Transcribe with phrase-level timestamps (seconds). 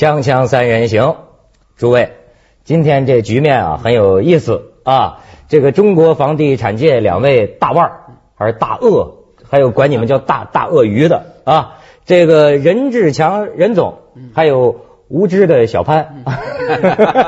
[0.00, 1.16] 锵锵三人行，
[1.76, 2.12] 诸位，
[2.64, 5.18] 今天这局面啊很有意思啊。
[5.46, 8.00] 这个中国房地产界两位大腕儿，
[8.34, 9.16] 还是大鳄，
[9.50, 11.80] 还有管你们叫大大鳄鱼的啊。
[12.06, 13.98] 这个任志强任总，
[14.32, 16.24] 还有无知的小潘。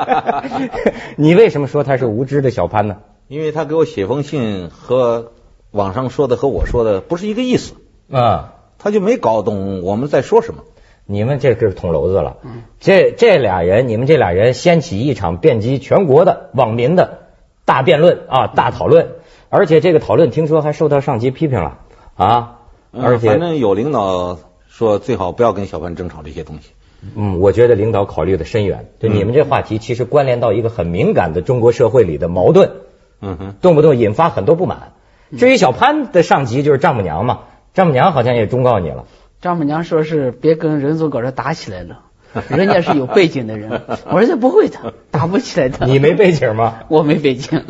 [1.15, 2.95] 你为什么说他是无知的小潘呢？
[3.27, 5.31] 因为他给我写封信和
[5.69, 7.75] 网上说的和我说的不是一个意思
[8.11, 10.63] 啊，他就没搞懂我们在说什么。
[11.05, 12.37] 你们这是捅娄子了。
[12.79, 17.19] 这这俩人，你们这俩人掀起一场遍及全国的网民的
[17.65, 19.09] 大辩论啊，大讨论，
[19.49, 21.79] 而且这个讨论听说还受到上级批评了
[22.15, 22.59] 啊。
[22.91, 26.71] 而且反正有领导说最好不要跟小潘争吵这些东西。
[27.15, 28.85] 嗯，我觉得领导考虑的深远。
[28.99, 32.71] 就你们这话题，其实关联到一个很敏感的中国社会里的矛盾。
[33.19, 34.93] 嗯哼，动不动引发很多不满。
[35.37, 37.39] 至于小潘的上级就是丈母娘嘛，
[37.73, 39.05] 丈母娘好像也忠告你了。
[39.43, 41.99] 丈母娘说是别跟任总搞这打起来了，
[42.47, 43.81] 人家是有背景的人。
[44.05, 45.85] 我说这不会的， 打不起来的。
[45.85, 46.79] 你没背景吗？
[46.87, 47.61] 我没背景。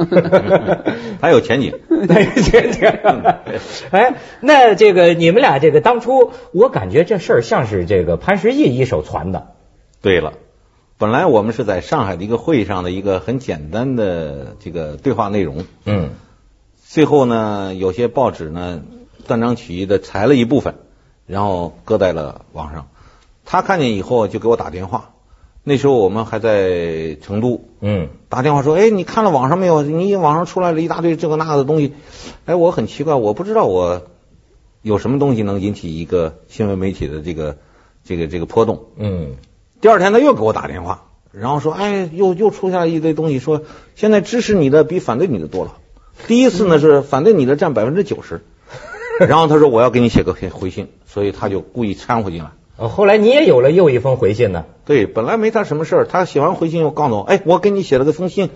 [1.19, 1.73] 还有前景。
[1.89, 2.05] 有
[2.43, 2.91] 前景。
[3.89, 9.47] 哎，那这个你们俩这个当初，我感觉这事儿像是这个潘石屹一手传的。
[9.99, 10.33] 对了，
[10.99, 15.65] 本来我们是在上海的一个会议上的一个很简单的这个对话内容。
[15.85, 16.11] 嗯。
[16.85, 18.83] 最后呢，有些报纸呢
[19.25, 20.75] 断章取义的裁了一部分。
[21.25, 22.87] 然后搁在了网上，
[23.45, 25.11] 他看见以后就给我打电话。
[25.65, 29.81] 那时候我们还在成都，嗯，打电话说：“哎，你看了网上没有？
[29.81, 31.93] 你网上出来了一大堆这个那个的东西。”
[32.45, 34.01] 哎，我很奇怪，我不知道我
[34.81, 37.55] 有什么东西能引起一个新闻媒体的这个
[38.03, 38.87] 这个这个波动。
[38.97, 39.37] 嗯，
[39.79, 43.63] 第二天他又给我打电话，然后说：“哎，又又出现了一堆东西，说
[43.95, 45.77] 现在支持你的比反对你的多了。
[46.27, 48.41] 第一次呢是反对你的占百分之九十。”
[49.29, 52.51] 然后他说我要给你写个回信，所以他就故意掺和进来。
[52.75, 54.65] 哦，后来你也有了又一封回信呢？
[54.85, 58.49] 对，本来没他什么事儿，他写完回信又告诉我，哎，我给你写了个封信，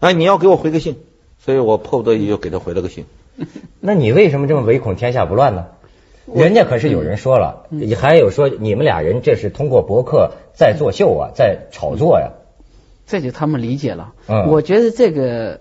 [0.00, 0.96] 哎，你要给我回个信，
[1.38, 3.06] 所以我迫不得已就给他回了个信。
[3.80, 5.66] 那你为什么这么唯恐天下不乱呢？
[6.34, 7.66] 人家可是有人说了，
[7.96, 12.32] 还有说你们俩人这是通过博客在作秀啊，在炒作呀。
[13.06, 14.12] 这就他们理解了。
[14.26, 15.60] 嗯，我觉得这个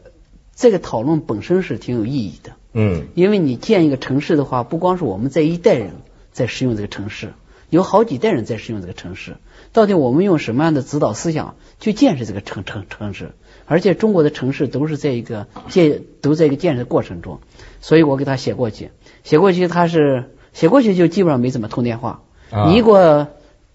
[0.55, 2.53] 这个讨论本身是挺有意义的。
[2.77, 5.93] 嗯，因为你建一个城市的话，不光是我们这一代人
[6.33, 7.31] 在使用这个城市，
[7.69, 9.37] 有好几代人在使用这个城市。
[9.71, 13.31] 到底我们用什么样的指导思想去建设这个城城城市？
[13.65, 17.39] 而且中国的城市都是在一个建都在一个建设过程中，
[17.79, 18.91] 所以我给他写过去，
[19.23, 22.23] 写过去他是写过去就基本上没怎么通电话。
[22.67, 23.27] 你给我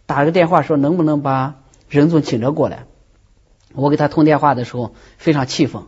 [0.05, 1.57] 打个电话说能不能把
[1.89, 2.85] 任总请着过来？
[3.75, 5.85] 我给他通电话的时候非常气愤。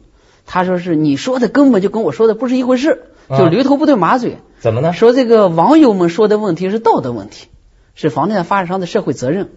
[0.47, 4.39] 他说是你说的根本就跟我说的不是一回事，就驴头不对马嘴。
[4.59, 4.93] 怎么呢？
[4.93, 7.49] 说这个网友们说的问题是道德问题，
[7.95, 9.51] 是房地产发展商的社会责任，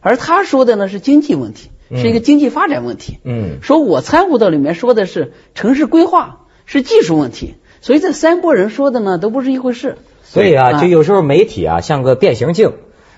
[0.00, 3.18] 而他说的呢是经济问题，是一个经济发展问题。
[3.24, 9.98] 嗯，说我参悟到里面说的是城市规划，是技术问题，所以这三拨人说的呢都不是一回事。
[10.22, 12.72] 所以啊，就有时候媒体啊像个变形镜。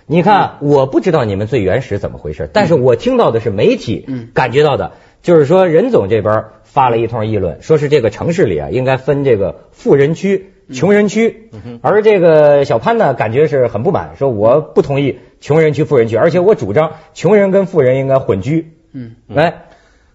[0.07, 6.45] 你看，我不知道你们最原始怎么回事，但是我听到的是媒体感觉到的，就是说任总这边。
[6.63, 11.51] 发了一通议论，说是这个城市里啊，应该分这个富人区、穷人区。
[11.83, 18.75] 而这个小潘呢，感觉是很不满，说我不同意穷人区、富人区，而且我主张穷人跟富人应该混居。
[18.93, 19.65] 嗯，来，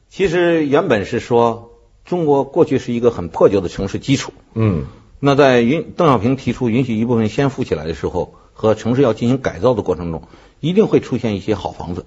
[0.08, 1.72] 其实原本是说
[2.06, 4.32] 中国过去是一个很破旧的城市基础。
[4.54, 4.86] 嗯，
[5.20, 10.22] 那在允邓小平提出允许一部分先富起来的时候，和城市要进行改造的过程中，
[10.62, 12.06] 一定会出现一些好房子。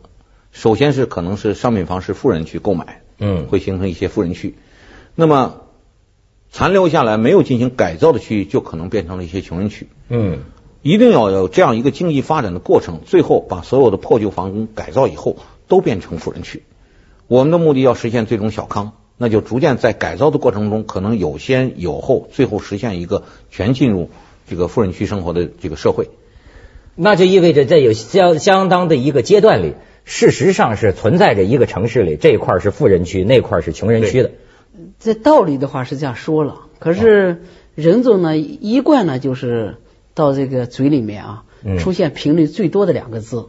[0.52, 3.02] 首先是可能是商品房是富人去购买。
[3.20, 4.54] 嗯，会形成一些富人区，
[5.16, 5.62] 那么
[6.52, 9.88] 残留下来没有进行改造的区域，就可能变成了一些穷人区。
[10.08, 10.38] 嗯，
[10.82, 16.62] 一定要有这样一个经济发展的过程，最后把所有的破旧房改造以后，都变成富人区。
[17.26, 24.10] 我们的目的要实现最终小康，那就逐渐在改造的过程中，可能有先有后，最后实现一个全进入
[24.48, 26.08] 这个富人区生活的这个社会。
[26.94, 29.74] 那就意味着在有相相当的一个阶段里。
[30.10, 34.30] 事实上是存在着一个城市里这一块是富人区，那块是穷人区的。
[34.98, 37.42] 这道理的话是这样说了，可是
[37.74, 39.76] 任总呢一贯呢就是
[40.14, 41.44] 到这个嘴里面啊，
[41.78, 43.48] 出现频率最多的两个字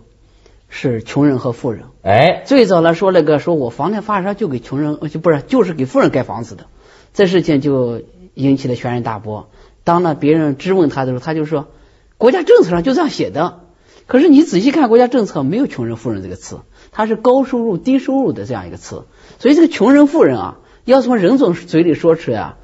[0.68, 1.84] 是穷人和富人。
[2.04, 6.66] 哎，最早呢说那个说我房地产发商就给穷人，就不是就是给富人盖房子的，
[7.14, 8.02] 这事情就
[8.34, 9.50] 引起了轩然大波。
[9.86, 11.70] 当呢别人质问他的时候，他就说
[12.18, 13.62] 国家政策上就这样写的。
[14.10, 16.62] 可是你仔细看国家政策，没有穷人富人这个词，
[16.92, 19.04] 它是高收入低收入的这样一个词。
[19.38, 22.58] 所以这个穷人富人啊，要从任总嘴里说出来啊，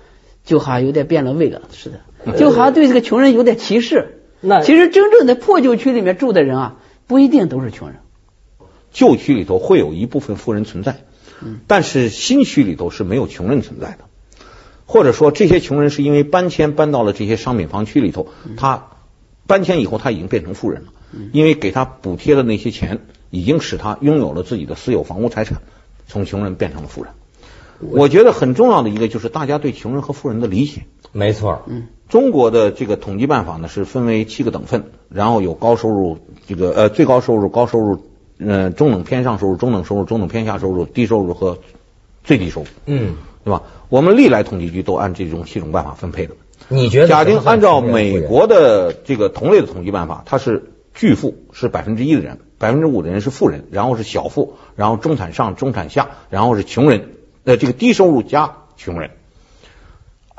[0.44, 1.92] 就好像有点变了味了似
[2.25, 4.24] 的，就好像对这个穷人有点歧视。
[4.42, 6.75] 那其实真正的破旧区里面住的人啊，
[7.06, 7.97] 不一定都是穷人。
[8.92, 11.01] 旧区里头会有一部分富人存在，
[11.68, 14.00] 但是新区里头是没有穷人存在的，
[14.88, 18.88] 或者说这些穷人是因为搬迁搬到了这些商品房区里头，他
[19.47, 20.92] 搬迁以后他已经变成富人了，
[21.31, 23.00] 因为给他补贴的那些钱
[23.30, 25.62] 已经使他拥有了自己的私有房屋财产，
[26.07, 27.12] 从穷人变成了富人。
[27.80, 30.83] 我觉得很重要的一个就是大家对穷人和富人的理解。
[31.12, 38.06] 没错，嗯，中国的这个统计办法呢是分为七个等份，然后有高收入，这个呃最高收入、高收入，
[38.39, 41.59] 呃中等偏上收入、中等收入、中等偏下收入、低收入和
[42.24, 43.63] 最低收入，嗯，对吧？
[43.89, 46.36] 我们历来统计局都按这种七种办法分配的。
[46.68, 47.07] 你觉得？
[47.07, 57.10] 假定按照美国的这个同类的统计办法，他是巨富是百分之一的人，百分之五的人是富人，然后是小富，然后中产上、中产下，然后是穷人。
[57.44, 59.12] 呃，这个低收入加穷人，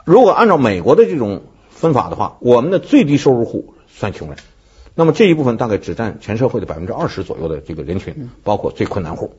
[0.04, 4.38] 如果按照美国的这种分法的话，我们的最低收入户算穷人，
[4.96, 9.36] 那么这一部分大概只占全社会的百分之二十左右的这个人群，包括最困难户，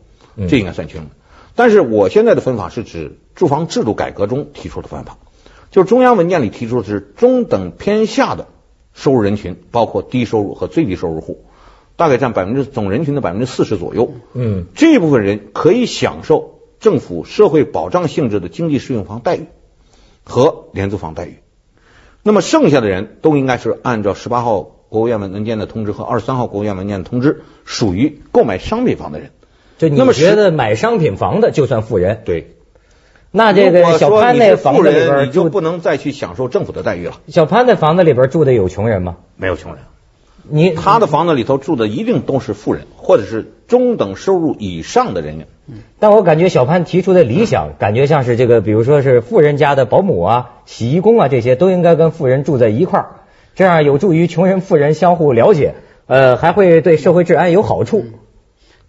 [0.47, 1.09] 这应该算穷人。
[1.55, 5.17] 但是我现在的分法是指住房制度改革中提出的分法，
[5.71, 8.47] 就是中央文件里提出的是中等偏下的
[8.93, 11.45] 收入人群，包括低收入和最低收入户，
[11.95, 14.13] 大概占百分之总人群的百分之四十左右。
[14.33, 16.55] 嗯，这一部分人可以享受。
[16.79, 19.47] 政府社会保障性质的经济适用房待遇
[20.23, 21.39] 和廉租房待遇，
[22.21, 29.31] 那么剩下的人都应该是按照十八号国务院文件的通知和二十三号国务院文件的通知，属于购买商品房的人。
[29.79, 32.21] 就你觉得买商品房的就算富人？
[32.25, 32.56] 对。
[33.37, 37.19] 那这个小潘那房子里边你就不能再去享受政府的待遇了。
[37.27, 39.17] 小潘那房子里边住的有穷人吗？
[39.35, 39.83] 没有穷人。
[40.49, 45.47] 你他的房子里头住的一定都是富人，或者是中等收入以上的人员。
[45.99, 53.07] 但我感觉小潘提出的理想，感觉像是这个，比如说是富人家的保姆啊、洗衣工啊，这些都应该跟富人住在一块儿，
[53.55, 55.75] 这样有助于穷人、富人相互了解，
[56.07, 58.05] 呃，还会对社会治安有好处。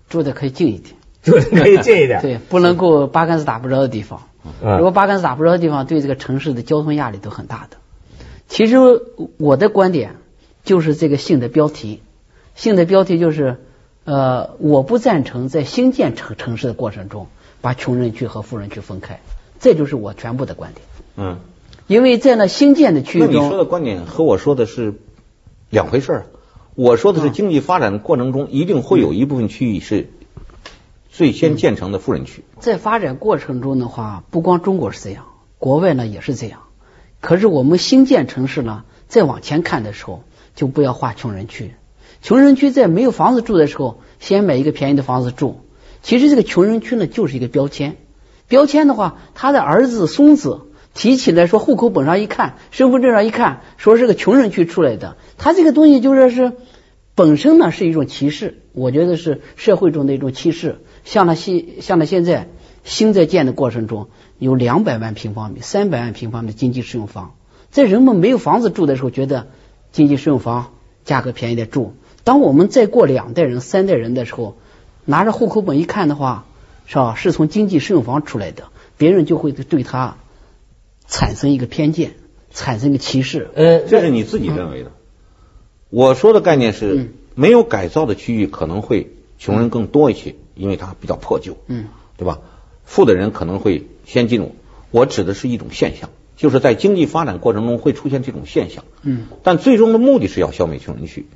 [0.09, 0.95] 住的可以近一点，
[1.51, 2.21] 可以近一点。
[2.23, 4.23] 对，不能够八竿子打不着的地方。
[4.61, 7.77] 如果八竿子打不着的地方，对这个城市的交通压力都很大的。
[8.49, 8.77] 其实
[9.37, 10.17] 我的观点。
[10.65, 12.03] 就是这个性的标题，
[12.55, 13.57] 性的标题就是，
[14.05, 17.29] 呃，我不赞成在新建城城市的过程中
[17.63, 19.21] 把穷人区和富人区分开，
[19.61, 20.85] 这就是我全部的观点。
[21.17, 21.39] 嗯，
[21.87, 24.93] 因为在那新建的区域中，你说的观点和我说的是
[25.71, 26.27] 两回事儿。
[26.75, 30.11] 我说的是经济发展的过程中，一定会有一部分区域是
[31.19, 32.45] 最先建成的富人区。
[32.61, 35.25] 在发展过程中的话，不光中国是这样，
[35.59, 36.61] 国外呢也是这样。
[37.21, 40.23] 可是我们新建城市呢，再往前看的时候。
[40.55, 41.77] 就不要划穷人区，
[42.21, 45.61] 穷人区在没有房子住的时候，先买一个便宜的房子住。
[46.03, 47.97] 其实这个穷人区呢，就是一个标签。
[48.49, 50.63] 标签的话，他的儿子、孙子
[50.95, 56.55] 提起来说，户口本上一看，身份证上一看，说是个穷人区出来的，他这个东西就说是
[57.15, 58.63] 本身呢是一种歧视。
[58.73, 60.81] 我觉得是社会中的一种歧视。
[61.05, 62.49] 像那现像那现在
[62.85, 64.09] 新在建的过程中，
[64.39, 67.35] 有两百万平方米、三百万平方米的经济适用房，
[67.71, 69.47] 在人们没有房子住的时候，觉得。
[69.91, 70.75] 经济适用房
[71.07, 71.95] 价格便宜的住。
[72.23, 74.59] 当我们再过两代人、三代人的时候，
[75.07, 76.45] 拿着户口本一看的话，
[76.87, 77.15] 是吧？
[77.15, 78.65] 是从经济适用房出来的，
[78.99, 80.19] 别人就会对他
[81.07, 82.17] 产生一个偏见，
[82.53, 83.49] 产生一个歧视。
[83.55, 84.93] 呃，这是你自己认为的。
[85.89, 91.87] 我说的概念是，没有改造的区域可能会穷人更多一些，因为它比较破旧，嗯，
[92.19, 92.41] 对吧？
[92.85, 94.55] 富的人可能会先进入。
[94.91, 96.11] 我指的是一种现象。
[96.39, 101.27] 就是在经济发展过程中会出现这种现象，嗯，但最终的目的是要消灭穷人区。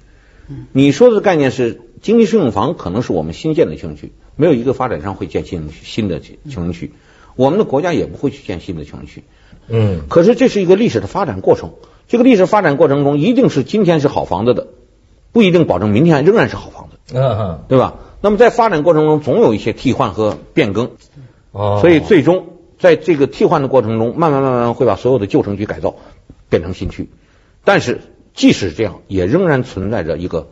[0.46, 6.92] 嗯，你说的概念是经济适用房可能是我们新建的穷人区，没有一个发展商会建新新的穷人区，
[7.34, 9.24] 我们的国家也不会去建新的穷人区。
[9.66, 11.72] 嗯，可是这是一个历史的发展过程，
[12.06, 14.68] 这个历史发展过程中一定是今天是好房子的，
[15.32, 17.94] 不一定保证明天仍然是好房子，嗯，对吧？
[18.22, 20.92] 那么在发展过程中总有一些替换和变更，
[21.50, 22.46] 哦，所以最终。
[22.78, 25.94] 在这个替换的过程中，慢慢慢慢会把所有的旧城区改造
[26.48, 27.10] 变成新区，
[27.62, 28.00] 但是
[28.34, 30.48] 即使这样，也仍然存在着一个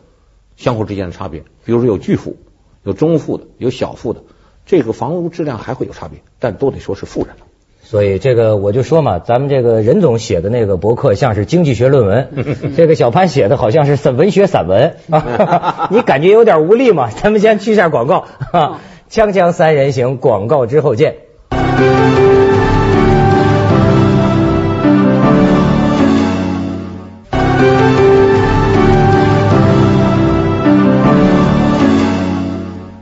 [0.55, 1.41] 相互之间的差别。
[1.65, 2.37] 比如说有巨富、
[2.83, 4.23] 有中富的、有小富的，
[4.65, 7.45] 这个房屋质量还会有差别，但都得说是富人了。
[7.91, 12.29] 所以这个我就说嘛，咱们这个任总写的那个博客像是经济学论文，
[12.77, 17.09] 这个小潘写的好像是散文学散文，啊 你感觉有点无力嘛？
[17.09, 18.27] 咱们先去下广告，
[19.09, 21.15] 锵锵三人行，广告之后见。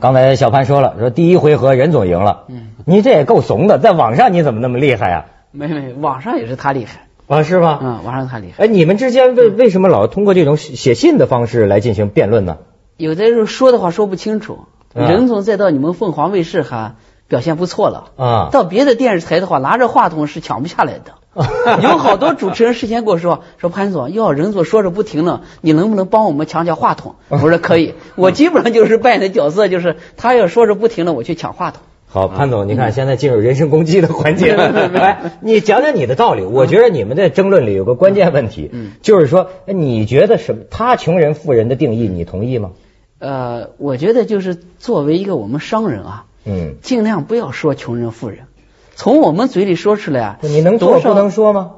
[0.00, 5.26] 刚才小潘说了，说第一回合任总赢了，嗯，你这也够怂的，在网上你怎么那么厉害呀？
[5.52, 7.78] 没没，网上也是他厉害啊，是吗？
[7.82, 8.64] 嗯，网上他厉害。
[8.64, 12.58] 哎，你们之间为为什么老通过这种写信的方式来进行辩论呢？
[12.96, 14.60] 有的时候说的话说不清楚，
[14.94, 16.94] 嗯任总再到你们凤凰卫视还
[17.28, 18.12] 表现不错了。
[18.16, 21.12] 啊到别的电视台的话，拿着话筒是抢不下来的。
[21.82, 27.14] 有好多主持人事先跟我说，说潘总，哟，任总说着不停了，你能不能帮我们抢抢话筒？
[27.28, 31.82] 我说可以，我基本上就是扮演的角色，就是他要说着不停了，我去抢话筒。
[32.12, 34.88] 好，潘总，你看现在进入人身攻击的环节了。
[34.90, 36.44] 来，你讲讲你的道理。
[36.44, 40.64] 我觉得你们在争论里有个关键问题，嗯就是说，你觉得什么？
[40.68, 42.72] 他穷人富人的定义，你同意吗？
[43.20, 48.40] 呃，我觉得就是作为一个我们商人啊，嗯，尽量不要说穷人富人，
[49.00, 51.70] 从我们嘴里说出来啊，你能做不能说吗？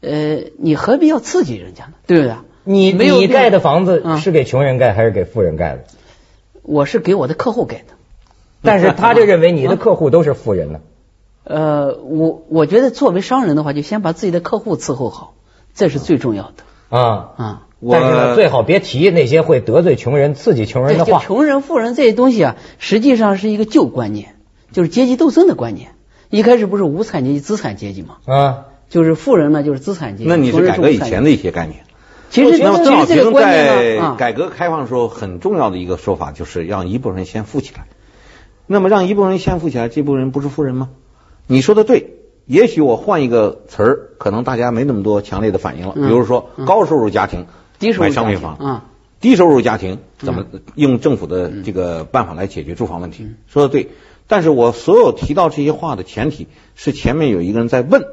[0.00, 1.92] 呃，你何必要刺激人家呢？
[2.06, 2.34] 对不对？
[2.64, 5.84] 你你盖的房子嗯是给穷人盖还是给富人盖的？
[6.62, 7.92] 我是给我的客户盖的。
[8.62, 10.80] 但是 他就认为你的客户都是富人呢。
[11.44, 15.34] 呃，我我觉得作为商人的话，就先把自己的客户伺候好，
[15.74, 17.66] 这是最重要的啊，啊。
[17.80, 21.18] 我但是呢，最好别提那些会得罪穷人、刺激穷人的话。
[21.20, 24.36] 穷人、富人这些东西啊，实际上是一个旧观念，
[24.72, 25.90] 就是阶级斗争的观念。
[26.32, 28.16] 一开始不是无产阶级、资产阶级嘛？
[28.24, 30.30] 啊，就是富人呢，就是资产阶级。
[30.30, 31.84] 那你是改革以前的一些概念。
[32.30, 37.84] 其实那么邓小其实这个平观念在呢，啊，改革开放的时候很重要的一个说法就是让一部分人先富起来。
[38.66, 40.88] 那么让一部分人先富起来，这部分人不是富人吗？
[41.46, 42.14] 你说的对，
[42.46, 45.92] 也许我换一个词儿，可能大家没那么多强烈的反应了。
[45.92, 47.46] 比嗯如说嗯高收入家庭
[48.00, 48.84] 买商品房，啊，
[49.20, 53.28] 低收入家庭怎么嗯用政府的这个办法来解决住房问题？
[53.48, 53.90] 说的对，
[54.28, 58.04] 但是我所有提到这些话的前提是前面有一个人在问，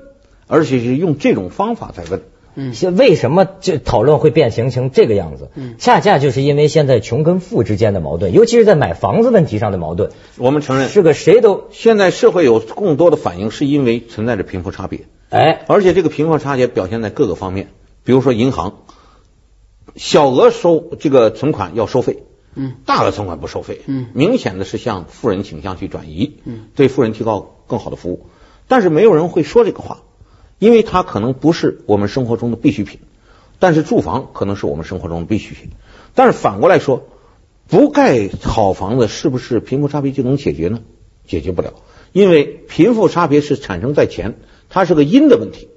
[0.48, 2.22] 而且是用这种方法在问。
[2.56, 2.74] 嗯。
[2.74, 5.50] 现为什么这讨论会变形成这个样子？
[5.56, 5.76] 嗯。
[5.78, 17.68] 恰恰就是因为现在穷跟富之间的矛盾，尤其是在买房子问题上的矛盾，我们承认，是个谁都现在社会有更多的反应，是因为存在着贫富差别，哎，而且这个贫富差别表现在各个方面，
[18.04, 18.80] 比如说银行，
[19.96, 22.24] 小额收这个存款要收费，
[22.56, 22.76] 嗯。
[22.86, 24.08] 大额存款不收费，嗯。
[24.14, 26.68] 明显的是向富人倾向去转移，嗯。
[26.76, 28.28] 对富人提高更好的服务，
[28.68, 30.04] 但是没有人会说这个话，
[30.58, 33.00] 因为它可能不是我们生活中的必需品，
[33.60, 35.70] 但是住房可能是我们生活中的必需品，
[36.16, 37.04] 但是反过来说，
[37.68, 40.82] 不盖好房子是不是贫富差别就能解决呢？
[41.28, 41.74] 解决不了，
[42.12, 44.40] 因为贫富差别是产生在前，
[44.70, 45.70] 它是个因的问题。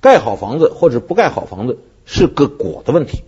[0.00, 3.24] 盖好房子或者不盖好房子是个果的问题。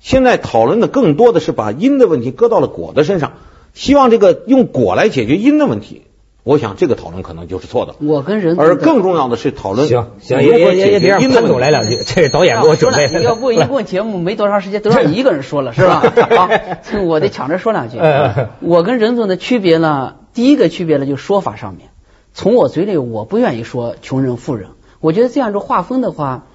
[0.00, 3.32] 现在讨论的更多的是把因的问题搁到了果的身上，
[3.74, 6.02] 希望这个用果来解决因的问题。
[6.44, 7.96] 我想这个讨论可能就是错的。
[7.98, 13.20] 我跟任总而更重要的是讨论行行，如何也也也也别让潘解决因的问题总来两句，这是导演给我准备的。
[13.20, 16.04] 要不 一共节目没多长时间，都让你一个人说了，是吧？
[16.36, 16.48] 好，
[17.02, 18.50] 我得抢着说两句嗯。
[18.60, 21.88] 我跟任总的区别呢，第一个区别呢，就是说法上面。
[22.32, 24.68] 从我嘴里，我不愿意说穷人富人，
[25.00, 26.46] 我觉得这样子划分的话，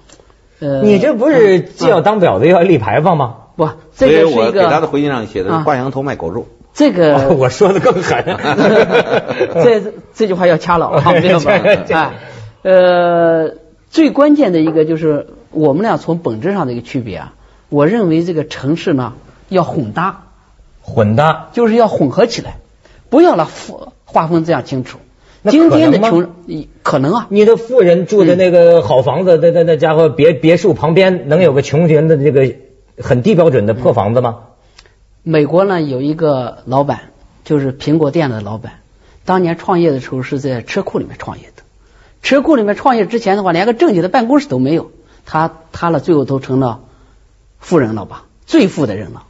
[0.62, 3.34] 呃，你这不是既要当婊子又要立牌坊吗？
[3.56, 6.46] 不，这个是一所以我给他的回信上写的挂羊头卖狗肉。
[6.72, 8.24] 这个哦我说的更狠。
[9.62, 11.58] 这这句话要掐了啊，没有吧？
[11.84, 12.10] 这哎，
[12.62, 13.54] 呃，
[13.90, 17.34] 最关键的一个就是我们俩从本质上的一个区别啊，
[17.68, 19.14] 我认为这个城市呢
[19.48, 20.22] 要混搭，
[20.80, 22.54] 混搭，就是要混合起来，
[23.10, 24.98] 不要把划划分这样清楚。
[25.42, 32.54] 那今天的穷人可能啊，你的富人住的那个好房子，那那那家伙别别墅旁边能有个穷人的这个
[32.98, 34.38] 很低标准的破房子吗？
[35.24, 37.10] 美国呢有一个老板，
[37.44, 38.74] 就是苹果店的老板，
[39.24, 41.62] 当年创业的时候是在车库里面创业的。
[42.22, 44.92] 车库里面创业之前的话，连个正经的办公室都没有，
[45.26, 46.82] 他他了，最后都成了
[47.58, 49.24] 富人了吧，最富的人了。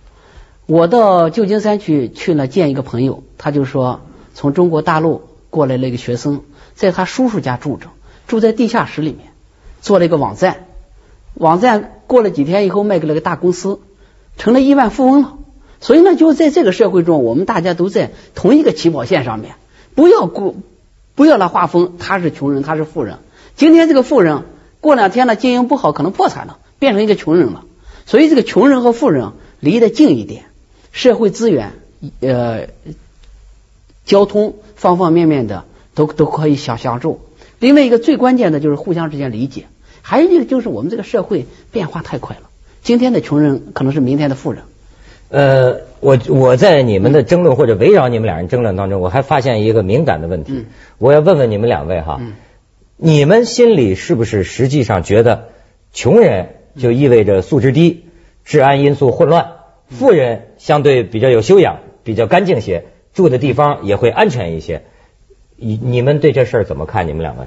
[0.66, 4.00] 我到旧金山去去了见一个朋友，他就说
[4.34, 6.40] 从中国大陆过来了一个学生，
[6.74, 7.88] 在他叔叔家住着，
[8.26, 9.28] 住在地下室里面，
[9.82, 10.64] 做了一个网站，
[11.34, 13.78] 网站过了几天以后卖给了个大公司，
[14.38, 15.34] 成了亿万富翁了。
[15.82, 19.56] 所以呢，就在这个社会中，我们大家都在同一个起跑线上面，
[19.94, 20.54] 不要过，
[21.14, 23.18] 不要来划分他是穷人，他是富人。
[23.54, 24.44] 今天这个富人
[24.80, 27.64] 过两天呢经营不好，可能破产了，变成一个穷人了。
[28.06, 30.44] 所以这个穷人和富人离得近一点，
[30.92, 31.72] 社会资源
[32.20, 32.68] 呃
[34.06, 35.62] 交通方方面面的
[35.94, 37.20] 都都可以相相助。
[37.60, 39.66] 另外一个最关键的就是互相之间理解，
[40.02, 42.50] 还有一个就是我们这个社会变化太快了，
[42.82, 44.64] 今天的穷人可能是明天的富人。
[45.28, 50.66] 呃，我我在你们的争论或者围绕你们俩人争论当中，我还发现一个敏感的问题嗯，
[50.98, 52.32] 我要问问你们两位哈嗯，
[52.96, 55.48] 你们心里是不是实际上觉得
[55.92, 58.04] 穷人就意味着素质低、
[58.44, 59.52] 治安因素混乱，
[59.88, 64.84] 富人相对比较有修养、比较干净些，住的地方也会安全一些？
[65.56, 67.06] 你你们对这事儿怎么看？
[67.08, 67.46] 你们两位？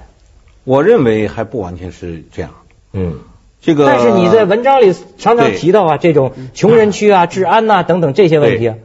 [0.64, 2.52] 我认为还不完全是这样。
[2.94, 3.20] 嗯。
[3.62, 8.76] 这个，但是你在文章里常常提到啊，这种穷人区啊、治安呐、等等这些问题啊。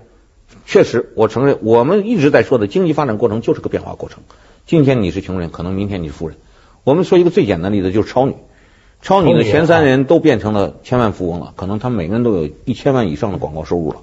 [0.65, 4.23] 确实，我承认，我们一直在说的经济发展过程就是个变化过程。
[4.65, 6.39] 今天你是穷人，可能明天你是富人。
[6.83, 8.37] 我们说一个最简单的例子，就是超女。
[9.03, 13.99] 超女的前三人都变成了千万富翁了，可能他们每个人都有一千万以上的广告收入了，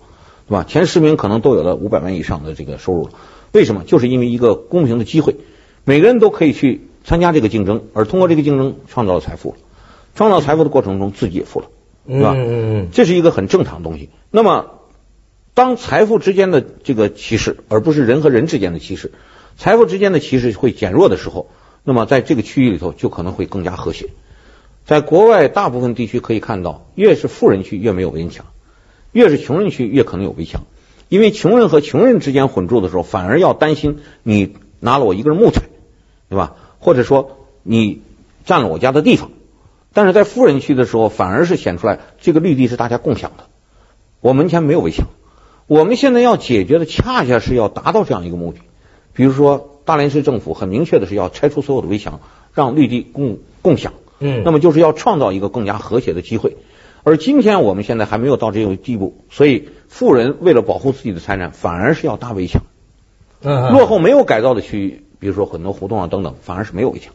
[0.47, 0.63] 对吧？
[0.63, 3.11] 前十名可能都有了五百万以上的这个收入了。
[3.51, 3.83] 为什么？
[3.85, 5.35] 就是因为一个公平的机会，
[5.83, 9.55] 每个人都可以去参加这个竞争，而通过这个竞争创造了财富。
[10.15, 11.67] 创造财富的过程中，自己也富了，
[12.07, 12.33] 对吧？
[12.91, 14.09] 这是一个很正常的东西。
[14.31, 14.71] 那么，
[15.53, 19.11] 当财富之间的这个歧视，而不是人和人之间的歧视，
[19.57, 21.49] 财富之间的歧视会减弱的时候，
[21.83, 24.09] 那么在这个区域里头就可能会更加和谐。
[24.85, 28.47] 在国外大部分地区可以看到，越是富人区越没有围墙，
[29.17, 30.61] 越是穷人区越可能有围墙。
[31.09, 35.63] 因为穷人和穷人之间混住的时候，反而要担心你拿了我一根木材，
[36.29, 36.55] 对吧？
[36.77, 38.01] 或者说你
[38.45, 39.31] 占了我家的地方。
[39.91, 43.45] 但是在富人区的时候，反而是显出来这个绿地是大家共享的，
[44.21, 45.07] 我门前没有围墙。
[45.65, 48.59] 我们现在要解决的恰恰是要达到这样一个目的。
[49.13, 52.19] 比如说，大连市政府很明确的是要拆除所有的围墙，
[52.53, 53.93] 让绿地共共享。
[54.19, 56.57] 嗯，那么就是要创造一个更加和谐的机会。
[57.07, 62.63] 而今天我们现在还没有到这个地步，所以富人为了保护自己的财产，反而是要搭围墙。
[63.41, 67.13] 嗯，落后没有改造的区域，比如说很多胡同啊等等，反而是没有围墙。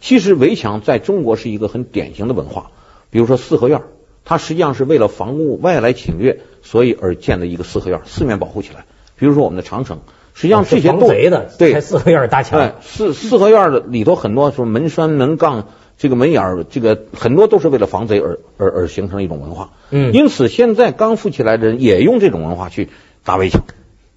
[0.00, 2.72] 其实围墙在中国是一个很典型的文化，
[3.10, 3.82] 比如说四合院，
[4.24, 8.86] 它实际上是为了防务外来侵略，所以而建的一个四合院，四面保护起来。
[9.14, 10.00] 比如说我们的长城，
[10.34, 15.68] 实际上这些防贼的，对四合院搭墙，哎，四四合院的里头很多什么门栓、门杠，
[15.98, 19.72] 这个门眼儿，这个很多都是为了防贼而而而形成一种文化。
[19.90, 22.88] 嗯，因此现在刚富起来的人也用这种文化去
[23.24, 23.62] 搭围墙，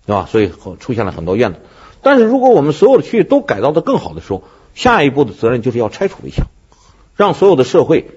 [0.05, 0.27] 对吧？
[0.29, 1.59] 所以出现了很多院子。
[2.03, 4.44] 但是如果我们所有的区域都改造的更好的时候，
[4.75, 6.46] 下一步的责任就是要拆除围墙，
[7.15, 8.11] 让所有的社会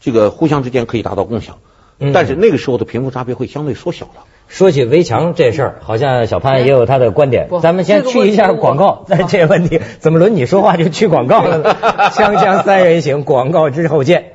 [0.00, 1.58] 这个互相之间可以达到共享。
[1.98, 4.24] 嗯但是那个时候的贫富差别会相对缩小了。
[4.50, 7.48] 说起围墙这事儿，好像小潘也有他的观点。
[7.62, 11.76] 咱们先去一下广告，这个我那这问题怎么轮你说话就去广告了呢？
[12.12, 14.32] 锵锵三人行，广告之后见。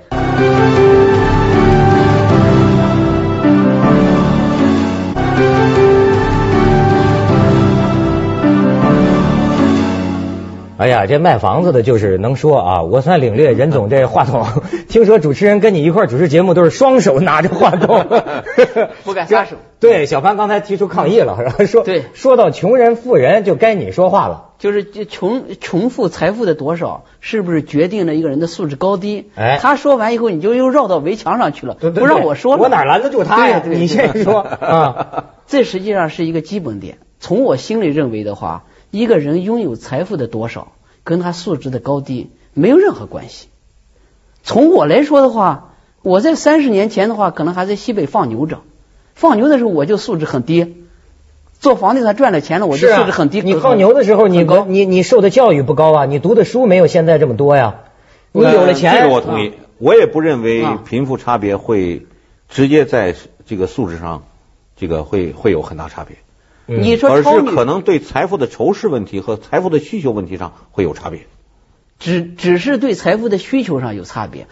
[10.78, 12.82] 哎呀，这卖房子的就是能说啊！
[12.84, 14.46] 我算领略任总这话筒。
[14.90, 18.06] 听说主持人跟你一块主持节目都是双手拿着话筒，
[19.06, 19.56] 不敢撒手。
[19.80, 21.66] 对，小潘刚才提出抗议了，然后？
[21.66, 24.50] 说对说到穷人富人，就该你说话了。
[24.58, 29.30] 就是这穷穷富财富的多少，是不是决定了一个人的素质高低？
[29.36, 33.60] 哎他说完以后，你就又绕到围墙上去了，对对不让我说了，我哪拦得住他呀？
[33.64, 35.26] 对对对你先说啊。
[35.48, 36.98] 这实际上是一个基本点。
[37.20, 40.72] 从我心里认为的话，一个人拥有财富的多少，
[41.04, 43.50] 跟他素质的高低没有任何关系。
[44.42, 48.62] 从我来说的话，我在三十年前的话，可能还在西北放牛着，
[49.14, 50.78] 放牛的时候我就素质很低。
[51.60, 53.42] 做房地产赚了钱了，我就素质很低。
[53.42, 57.82] 你放牛的时候，你高你你受的教育不高啊，你读的书没有现在这么多呀。
[58.32, 59.52] 你有了钱，呃这个我同意。
[59.78, 62.06] 我也不认为啊贫富差别会
[62.48, 63.14] 直接在
[63.46, 64.24] 这个素质上，
[64.78, 66.25] 这个会会有很大差别，嗯
[66.68, 71.22] 你说而是可能对财富的仇视问题和财富的需求问题上会有差别。
[72.00, 74.48] 只只是对财富的需求上有差别。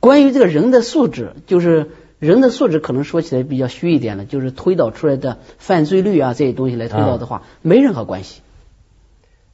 [0.00, 8.40] 关于这个人的素质，就是人的素质，可能说起来比较虚一点了，就是推导出来的犯罪率啊这些东西来推导的话，没任何关系，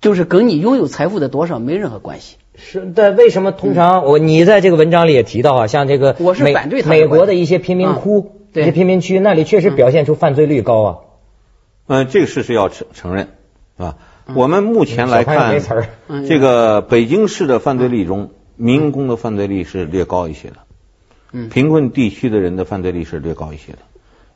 [0.01, 2.37] 就是跟你拥有财富的多少没任何关系。
[2.55, 10.97] 是，但为什么通常我你在这个文章里也提到啊，像这个我是美反对他美国的一些贫民窟、一些贫民区，那里确实表现出犯罪率高啊。
[11.87, 13.29] 嗯，这个事实要承承认，
[13.77, 13.97] 是吧？
[14.35, 15.61] 我们目前来看
[16.27, 20.57] 这个北京市的犯罪率中，民工的犯罪率是略高一些的，
[21.33, 23.79] 嗯贫困地区的人的犯罪率是略高一些的，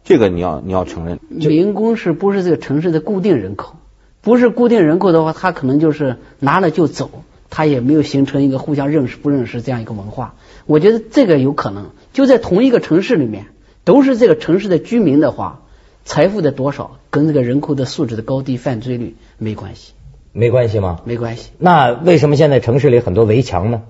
[0.05, 1.21] 这个你要你要承认。
[1.29, 3.77] 民工是不是这个城市的固定人口？
[4.23, 10.35] 不是固定人口的话，他可能就是拿了就走，他也没有形成一个互相认识不认识这样一个文化。
[10.67, 13.47] 我觉得这个有可能，就在同一个城市里面，
[13.85, 15.63] 都是这个城市的居民的话，
[16.07, 19.93] 财富的多少跟这个人口的素质的高低、犯罪率没关系，
[20.33, 21.01] 没关系吗？
[21.05, 21.51] 没关系。
[21.59, 23.83] 那为什么现在城市里很多围墙呢？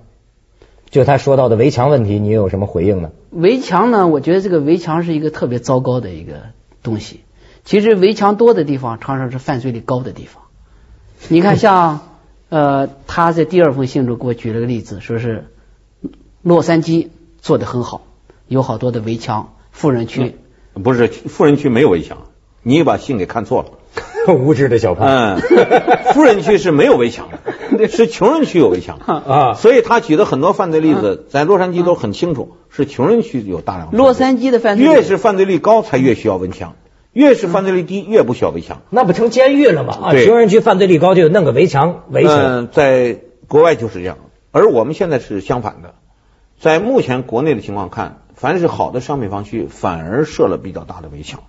[0.89, 3.11] 就他说到的围墙问题，你有什么回应呢？
[3.31, 6.43] 围墙呢，我觉得这个围墙是一个特别糟糕的一个
[6.83, 7.21] 东西。
[7.65, 10.45] 其实围墙多的地方，常常是犯罪率高的地方。
[11.29, 12.01] 你看像，
[12.49, 15.49] 呃，他在第二封信中给我举了个例子，说是
[16.41, 17.09] 洛杉矶
[17.41, 18.07] 做得很好，
[18.49, 20.37] 有好多的围墙，富人区。
[20.83, 22.19] 不是富人区没有围墙，
[22.63, 23.69] 你把信给看错了。
[24.35, 25.41] 无知的小潘嗯，
[26.13, 27.29] 富人区是没有围墙
[27.79, 28.99] 的， 是穷人区有围墙。
[28.99, 33.91] 啊，所以他举的很多犯罪例子，在洛杉矶都很清楚，是穷人区有大量。
[33.93, 36.75] 洛杉矶的犯罪越是犯罪率高，才越需要围墙，
[37.13, 38.83] 越是犯罪率低，越不需要围墙。
[38.91, 39.97] 那不成监狱了吗？
[40.03, 42.43] 啊，穷人区犯罪率高就弄个围墙围起来。
[42.43, 44.19] 嗯，在国外就是这样，
[44.51, 45.95] 而我们现在是相反的。
[46.61, 51.41] 在目前国内的情况看，凡是好的商品房区，反而设了比较大的围墙。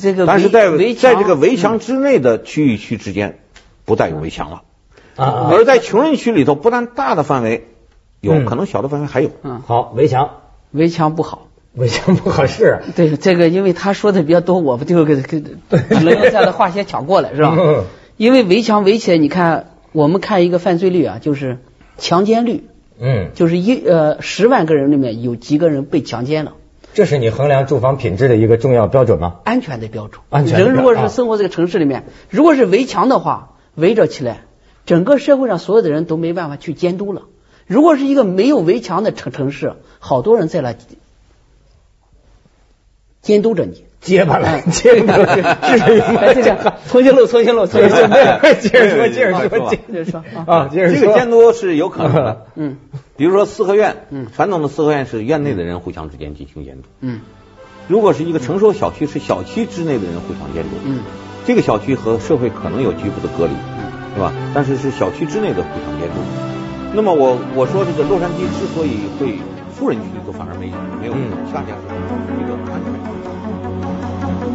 [0.00, 3.40] 这个但是在围在这个围墙之内的区域区之间，
[3.84, 4.62] 不再有围墙了。
[5.16, 7.68] 啊啊，而在穷人区里头，不但大的范围
[8.20, 9.30] 有，嗯可能小的范围还有。
[9.42, 10.30] 嗯，好围墙，
[10.70, 11.48] 围墙不好。
[11.74, 12.80] 围墙不合适。
[12.96, 15.54] 对这个，因为他说的比较多，我不就给给只
[16.04, 17.54] 能用这样的话先抢过来是吧？
[17.58, 17.84] 嗯
[18.16, 21.58] 因为围墙围起来，你看我们看一个犯罪率啊，就是
[21.98, 26.54] 强奸率，嗯，就是一呃十万个人里面有几个人被强奸了，
[26.94, 29.36] 这是你衡量住房品质的一个重要标准吗？
[29.44, 30.22] 安全的标准。
[30.30, 34.44] 安全人如果啊是生活这个城市里面，如果是围墙的话，围着起来，
[34.86, 37.22] 整个社会上所有的人都没办法去监督了。
[37.66, 40.74] 如果是一个没有围墙的城城市，好多人在那
[43.26, 43.84] 监督着你。
[44.00, 45.26] 结巴了，哎结巴了，
[45.66, 48.14] 是这哎这个重新录，重新录，重新录。
[48.62, 51.00] 接着说，接着说，接接着说啊啊，接着说。
[51.00, 52.46] 这个监督是有可能的。
[52.54, 52.76] 嗯
[53.16, 56.82] 比如说四合院，嗯传统的四合院是院内的人互相之间进行监督。
[57.00, 57.20] 嗯
[57.88, 60.70] 如果是一个成熟小区，是小区之内的人互相监督。
[60.84, 61.00] 嗯
[61.44, 63.54] 这个小区和社会可能有局部的隔离，
[64.14, 64.32] 对吧？
[64.54, 66.14] 但是是小区之内的互相监督。
[66.94, 69.38] 那么我我说这个洛杉矶之所以会
[69.74, 71.95] 富人区就反而没没有，嗯恰恰是